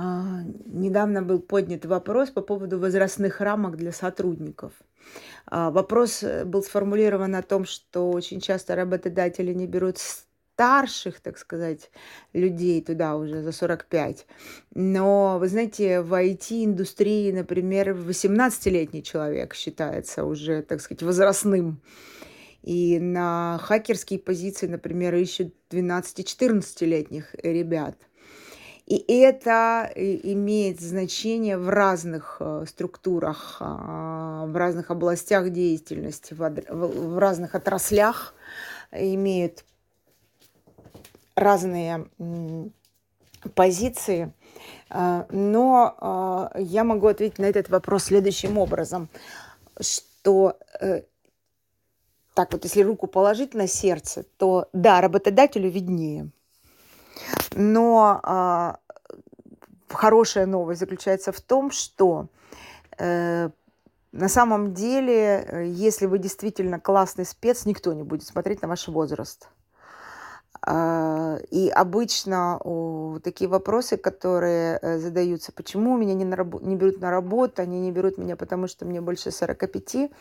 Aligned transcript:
А, 0.00 0.42
недавно 0.66 1.22
был 1.22 1.40
поднят 1.40 1.84
вопрос 1.84 2.30
по 2.30 2.40
поводу 2.40 2.78
возрастных 2.78 3.40
рамок 3.40 3.76
для 3.76 3.90
сотрудников. 3.90 4.72
А, 5.46 5.72
вопрос 5.72 6.22
э, 6.22 6.44
был 6.44 6.62
сформулирован 6.62 7.34
о 7.34 7.42
том, 7.42 7.64
что 7.64 8.08
очень 8.10 8.40
часто 8.40 8.76
работодатели 8.76 9.52
не 9.52 9.66
берут 9.66 9.98
старших, 9.98 11.18
так 11.18 11.36
сказать, 11.36 11.90
людей 12.32 12.80
туда 12.80 13.16
уже 13.16 13.42
за 13.42 13.50
45. 13.50 14.26
Но, 14.72 15.38
вы 15.40 15.48
знаете, 15.48 16.00
в 16.00 16.14
IT-индустрии, 16.14 17.32
например, 17.32 17.90
18-летний 17.90 19.02
человек 19.02 19.52
считается 19.54 20.24
уже, 20.24 20.62
так 20.62 20.80
сказать, 20.80 21.02
возрастным. 21.02 21.80
И 22.62 23.00
на 23.00 23.58
хакерские 23.62 24.20
позиции, 24.20 24.68
например, 24.68 25.16
ищут 25.16 25.54
12-14-летних 25.70 27.34
ребят. 27.42 28.07
И 28.88 29.04
это 29.06 29.92
имеет 29.94 30.80
значение 30.80 31.58
в 31.58 31.68
разных 31.68 32.38
э, 32.40 32.64
структурах, 32.66 33.58
а, 33.60 34.46
в 34.46 34.56
разных 34.56 34.90
областях 34.90 35.50
деятельности, 35.50 36.32
в 36.32 37.18
разных 37.18 37.54
отраслях 37.54 38.32
имеют 38.90 39.66
разные 41.34 42.06
позиции. 43.54 44.32
А, 44.88 45.26
но 45.28 46.50
я 46.56 46.82
могу 46.82 47.08
ответить 47.08 47.38
на 47.38 47.44
этот 47.44 47.68
вопрос 47.68 48.04
следующим 48.04 48.56
образом, 48.56 49.10
что 49.78 50.56
э, 50.80 51.02
так 52.32 52.54
вот, 52.54 52.64
если 52.64 52.80
руку 52.80 53.06
положить 53.06 53.52
на 53.52 53.68
сердце, 53.68 54.24
то 54.38 54.70
да, 54.72 55.02
работодателю 55.02 55.68
виднее– 55.68 56.30
но 57.58 58.20
а, 58.22 58.78
хорошая 59.88 60.46
новость 60.46 60.80
заключается 60.80 61.32
в 61.32 61.40
том, 61.40 61.72
что 61.72 62.28
э, 62.98 63.50
на 64.12 64.28
самом 64.28 64.74
деле, 64.74 65.44
э, 65.46 65.66
если 65.66 66.06
вы 66.06 66.18
действительно 66.18 66.78
классный 66.78 67.24
спец, 67.24 67.66
никто 67.66 67.92
не 67.92 68.04
будет 68.04 68.22
смотреть 68.22 68.62
на 68.62 68.68
ваш 68.68 68.86
возраст. 68.86 69.48
А, 70.62 71.38
и 71.50 71.68
обычно 71.68 72.60
такие 73.24 73.50
вопросы, 73.50 73.96
которые 73.96 74.78
э, 74.80 74.98
задаются, 74.98 75.50
почему 75.50 75.96
меня 75.96 76.14
не, 76.14 76.24
на 76.24 76.36
раб- 76.36 76.62
не 76.62 76.76
берут 76.76 77.00
на 77.00 77.10
работу, 77.10 77.60
они 77.60 77.80
не 77.80 77.90
берут 77.90 78.18
меня, 78.18 78.36
потому 78.36 78.68
что 78.68 78.86
мне 78.86 79.00
больше 79.00 79.32
45, 79.32 80.12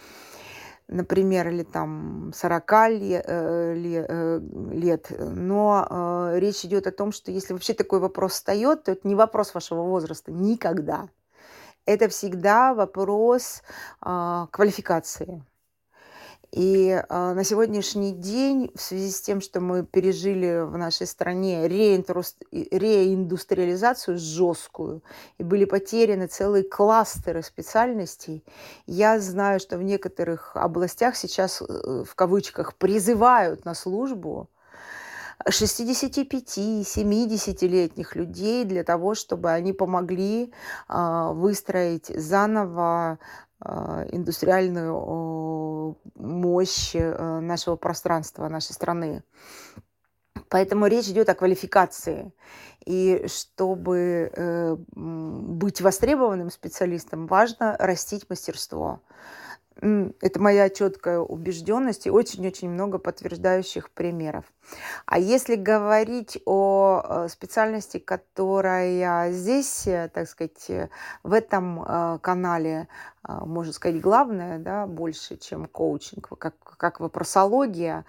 например, 0.88 1.50
или 1.50 1.64
там 1.64 2.32
40 2.34 2.90
лет, 2.90 3.26
э, 3.28 4.40
лет. 4.72 5.08
но 5.10 5.88
э, 5.90 6.40
речь 6.40 6.64
идет 6.66 6.88
о 6.88 6.92
том, 6.92 7.12
что 7.12 7.32
если 7.32 7.54
вообще 7.54 7.74
такой 7.74 8.00
вопрос 8.00 8.34
встает, 8.34 8.84
то 8.84 8.92
это 8.94 9.08
не 9.08 9.16
вопрос 9.16 9.54
вашего 9.54 9.84
возраста 9.84 10.32
никогда. 10.32 11.10
Это 11.86 12.10
всегда 12.10 12.74
вопрос 12.74 13.62
э, 14.06 14.46
квалификации. 14.52 15.44
И 16.52 16.90
э, 16.90 17.34
на 17.34 17.44
сегодняшний 17.44 18.14
день, 18.14 18.72
в 18.74 18.82
связи 18.82 19.12
с 19.12 19.22
тем, 19.22 19.42
что 19.42 19.60
мы 19.60 19.86
пережили 19.86 20.66
в 20.66 20.78
нашей 20.78 21.06
стране 21.06 21.68
реиндустриализацию 21.68 24.18
жесткую, 24.18 25.04
и 25.38 25.44
были 25.44 25.66
потеряны 25.66 26.28
целые 26.28 26.64
кластеры 26.64 27.44
специальностей, 27.44 28.46
я 28.86 29.20
знаю, 29.20 29.60
что 29.60 29.78
в 29.78 29.84
некоторых 29.84 30.56
областях 30.56 31.18
сейчас, 31.18 31.62
э, 31.62 32.06
в 32.08 32.16
кавычках, 32.16 32.76
призывают 32.76 33.66
на 33.66 33.74
службу 33.74 34.48
65-70-летних 35.46 38.16
людей 38.16 38.64
для 38.66 38.84
того, 38.84 39.14
чтобы 39.16 39.52
они 39.52 39.74
помогли 39.74 40.54
э, 40.90 41.30
выстроить 41.34 42.08
заново 42.08 42.86
а, 42.86 43.18
индустриальную 43.60 44.94
мощь 46.16 46.96
э, 46.96 47.40
нашего 47.40 47.76
пространства, 47.76 48.48
нашей 48.50 48.74
страны. 48.74 49.24
Поэтому 50.50 50.88
речь 50.88 51.08
идет 51.08 51.30
о 51.30 51.36
квалификации. 51.36 52.34
И 52.86 53.26
чтобы 53.28 54.32
э, 54.34 54.76
быть 54.96 55.82
востребованным 55.82 56.50
специалистом, 56.50 57.28
важно 57.28 57.76
растить 57.80 58.30
мастерство. 58.30 59.02
Это 59.82 60.40
моя 60.40 60.70
четкая 60.70 61.20
убежденность 61.20 62.08
и 62.08 62.12
очень-очень 62.12 62.70
много 62.70 62.98
подтверждающих 62.98 63.92
примеров. 63.92 64.46
А 65.06 65.20
если 65.20 65.56
говорить 65.56 66.40
о 66.46 67.02
э, 67.04 67.28
специальности, 67.30 68.00
которая 68.00 69.32
здесь, 69.32 69.88
э, 69.88 70.10
так 70.14 70.28
сказать, 70.28 70.70
э, 70.70 70.90
в 71.24 71.34
этом 71.34 72.20
канале, 72.22 72.88
можно 73.24 73.74
сказать, 73.74 74.00
главная, 74.02 74.58
да, 74.58 74.88
больше, 74.88 75.38
чем 75.38 75.66
коучинг, 75.66 76.30
как, 76.40 76.56
как 76.78 77.00
вопросология, 77.00 78.06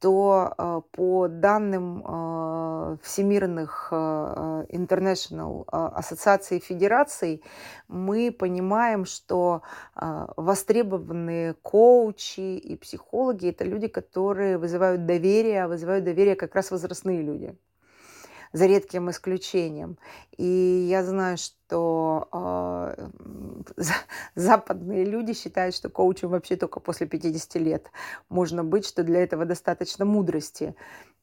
то 0.00 0.54
э, 0.56 0.80
по 0.92 1.28
данным 1.28 2.04
э, 2.06 2.96
всемирных 3.02 3.88
э, 3.90 4.64
International 4.70 5.64
Ассоциаций 5.68 6.60
Федераций 6.60 7.42
мы 7.88 8.30
понимаем, 8.30 9.04
что 9.04 9.62
востребованные 9.94 11.54
коучи 11.54 12.58
и 12.58 12.76
психологи– 12.76 13.48
это 13.50 13.64
люди, 13.64 13.88
которые 13.88 14.58
вызывают 14.58 15.06
доверие, 15.06 15.64
а 15.64 15.68
вызывают 15.68 16.04
доверие 16.04 16.36
как 16.36 16.54
раз 16.54 16.70
возрастные 16.70 17.22
люди 17.22 17.56
за 18.52 18.66
редким 18.66 19.10
исключением. 19.10 19.98
И 20.36 20.86
я 20.88 21.04
знаю, 21.04 21.36
что 21.36 22.28
э, 22.32 23.08
западные 24.34 25.04
люди 25.04 25.34
считают, 25.34 25.74
что 25.74 25.88
коучем 25.88 26.28
вообще 26.28 26.56
только 26.56 26.80
после 26.80 27.06
50 27.06 27.54
лет 27.56 27.90
можно 28.28 28.64
быть, 28.64 28.86
что 28.86 29.02
для 29.02 29.22
этого 29.22 29.44
достаточно 29.44 30.04
мудрости. 30.04 30.74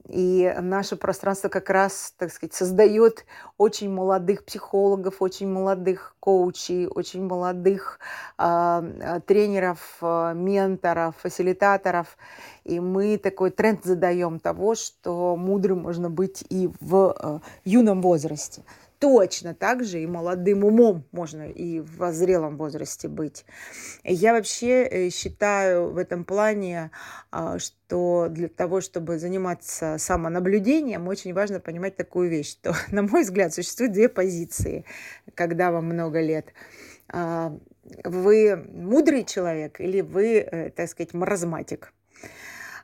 И 0.09 0.53
наше 0.61 0.97
пространство 0.97 1.49
как 1.49 1.69
раз, 1.69 2.13
так 2.17 2.31
сказать, 2.31 2.53
создает 2.53 3.25
очень 3.57 3.89
молодых 3.89 4.45
психологов, 4.45 5.15
очень 5.19 5.47
молодых 5.47 6.15
коучей, 6.19 6.85
очень 6.87 7.25
молодых 7.25 7.99
э, 8.37 9.19
тренеров, 9.25 9.79
э, 10.01 10.33
менторов, 10.35 11.15
фасилитаторов. 11.17 12.17
И 12.65 12.79
мы 12.79 13.17
такой 13.17 13.49
тренд 13.49 13.83
задаем 13.83 14.39
того, 14.39 14.75
что 14.75 15.35
мудрым 15.35 15.81
можно 15.81 16.09
быть 16.09 16.43
и 16.49 16.69
в 16.79 17.15
э, 17.17 17.39
юном 17.63 18.01
возрасте 18.01 18.63
точно 18.99 19.53
так 19.53 19.83
же 19.83 20.01
и 20.01 20.07
молодым 20.07 20.63
умом 20.63 21.05
можно 21.11 21.49
и 21.49 21.79
в 21.79 22.11
зрелом 22.11 22.57
возрасте 22.57 23.07
быть. 23.07 23.45
Я 24.03 24.33
вообще 24.33 24.83
э, 24.83 25.09
считаю 25.09 25.91
в 25.91 25.97
этом 25.97 26.25
плане, 26.25 26.91
а, 27.31 27.59
что 27.59 28.27
для 28.29 28.47
того, 28.47 28.81
чтобы 28.81 29.19
заниматься 29.19 29.97
самонаблюдением, 29.97 31.07
очень 31.07 31.33
важно 31.33 31.59
понимать 31.59 31.95
такую 31.95 32.29
вещь, 32.29 32.51
что, 32.51 32.73
на 32.91 33.01
мой 33.01 33.23
взгляд, 33.23 33.53
существует 33.53 33.91
две 33.91 34.09
позиции, 34.09 34.85
когда 35.33 35.71
вам 35.71 35.85
много 35.85 36.21
лет 36.21 36.53
а, 37.07 37.57
вы 38.03 38.55
мудрый 38.55 39.23
человек 39.23 39.79
или 39.79 40.01
вы, 40.01 40.39
э, 40.39 40.69
так 40.71 40.89
сказать, 40.89 41.13
маразматик. 41.13 41.93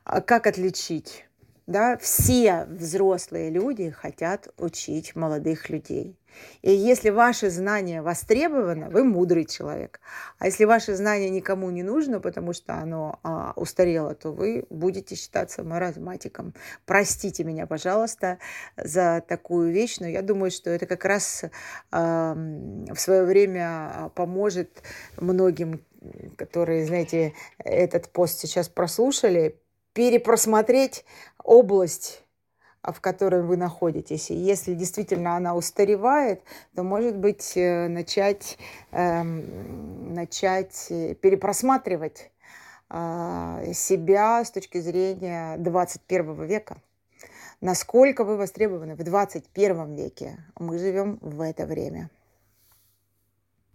А 0.04 0.22
как 0.22 0.48
отличить? 0.48 1.26
Да, 1.68 1.98
все 1.98 2.66
взрослые 2.70 3.50
люди 3.50 3.92
хотят 3.92 4.50
учить 4.58 5.16
молодых 5.16 5.70
людей. 5.70 6.18
И 6.62 6.72
если 6.72 7.10
ваши 7.10 7.50
знания 7.50 8.02
востребованы, 8.02 8.90
вы 8.90 9.04
мудрый 9.04 9.46
человек. 9.46 10.00
А 10.40 10.46
если 10.48 10.66
ваши 10.66 10.96
знания 10.96 11.30
никому 11.30 11.70
не 11.70 11.84
нужно, 11.84 12.20
потому 12.20 12.54
что 12.54 12.76
оно 12.76 13.20
а, 13.24 13.54
устарело, 13.56 14.16
то 14.16 14.32
вы 14.32 14.66
будете 14.70 15.16
считаться 15.16 15.64
маразматиком. 15.64 16.54
Простите 16.86 17.44
меня, 17.44 17.68
пожалуйста, 17.68 18.38
за 18.78 19.24
такую 19.28 19.72
вещь, 19.72 20.00
но 20.00 20.08
я 20.08 20.22
думаю, 20.22 20.52
что 20.52 20.70
это 20.70 20.86
как 20.86 21.06
раз 21.06 21.46
а, 21.92 22.34
в 22.36 22.98
свое 22.98 23.24
время 23.24 24.12
поможет 24.16 24.84
многим, 25.18 25.84
которые, 26.38 26.86
знаете, 26.86 27.34
этот 27.60 28.10
пост 28.10 28.40
сейчас 28.40 28.70
прослушали, 28.70 29.58
перепросмотреть 29.94 31.06
область 31.44 32.24
в 32.84 33.00
которой 33.00 33.44
вы 33.44 33.58
находитесь. 33.58 34.32
И 34.32 34.36
если 34.36 34.74
действительно 34.74 35.36
она 35.36 35.56
устаревает, 35.56 36.42
то, 36.76 36.84
может 36.84 37.16
быть, 37.16 37.54
э, 37.56 37.88
начать, 37.88 38.58
эм, 38.92 40.14
начать 40.14 40.88
э, 40.90 41.14
перепросматривать 41.16 42.32
э, 42.90 43.72
себя 43.74 44.44
с 44.44 44.52
точки 44.52 44.80
зрения 44.80 45.58
21 45.58 46.44
века. 46.46 46.78
Насколько 47.62 48.24
вы 48.24 48.38
востребованы 48.38 48.96
в 48.96 49.04
21 49.04 49.94
веке. 49.94 50.38
Мы 50.58 50.80
живем 50.80 51.20
в 51.22 51.42
это 51.42 51.68
время. 51.68 52.10